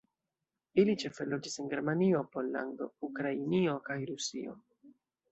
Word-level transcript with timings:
Ili 0.83 0.93
ĉefe 1.01 1.25
loĝis 1.33 1.57
en 1.63 1.67
Germanio, 1.73 2.21
Pollando, 2.35 2.87
Ukrainio 3.09 3.75
kaj 3.91 3.99
Rusio. 4.13 4.55